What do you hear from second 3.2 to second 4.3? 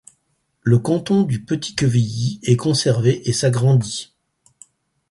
et s'agrandit.